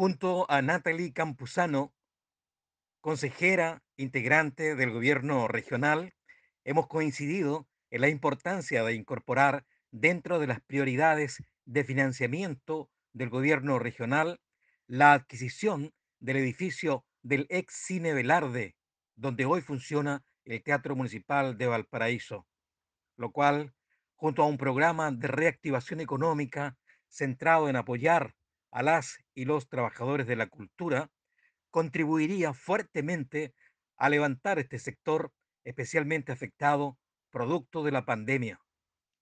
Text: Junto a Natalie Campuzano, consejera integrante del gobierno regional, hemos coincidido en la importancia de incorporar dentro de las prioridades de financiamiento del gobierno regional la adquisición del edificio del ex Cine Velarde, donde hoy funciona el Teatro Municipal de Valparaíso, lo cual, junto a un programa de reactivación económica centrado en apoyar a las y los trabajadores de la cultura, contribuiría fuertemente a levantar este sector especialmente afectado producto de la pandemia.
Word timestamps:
Junto 0.00 0.50
a 0.50 0.62
Natalie 0.62 1.12
Campuzano, 1.12 1.92
consejera 3.02 3.82
integrante 3.98 4.74
del 4.74 4.92
gobierno 4.92 5.46
regional, 5.46 6.14
hemos 6.64 6.86
coincidido 6.86 7.68
en 7.90 8.00
la 8.00 8.08
importancia 8.08 8.82
de 8.82 8.94
incorporar 8.94 9.66
dentro 9.90 10.38
de 10.38 10.46
las 10.46 10.62
prioridades 10.62 11.44
de 11.66 11.84
financiamiento 11.84 12.88
del 13.12 13.28
gobierno 13.28 13.78
regional 13.78 14.40
la 14.86 15.12
adquisición 15.12 15.92
del 16.18 16.38
edificio 16.38 17.04
del 17.20 17.46
ex 17.50 17.74
Cine 17.74 18.14
Velarde, 18.14 18.76
donde 19.16 19.44
hoy 19.44 19.60
funciona 19.60 20.24
el 20.46 20.62
Teatro 20.62 20.96
Municipal 20.96 21.58
de 21.58 21.66
Valparaíso, 21.66 22.46
lo 23.18 23.32
cual, 23.32 23.74
junto 24.16 24.42
a 24.42 24.46
un 24.46 24.56
programa 24.56 25.12
de 25.12 25.28
reactivación 25.28 26.00
económica 26.00 26.78
centrado 27.10 27.68
en 27.68 27.76
apoyar 27.76 28.34
a 28.70 28.82
las 28.82 29.18
y 29.34 29.44
los 29.44 29.68
trabajadores 29.68 30.26
de 30.26 30.36
la 30.36 30.48
cultura, 30.48 31.10
contribuiría 31.70 32.52
fuertemente 32.52 33.54
a 33.96 34.08
levantar 34.08 34.58
este 34.58 34.78
sector 34.78 35.32
especialmente 35.64 36.32
afectado 36.32 36.98
producto 37.30 37.84
de 37.84 37.92
la 37.92 38.04
pandemia. 38.04 38.60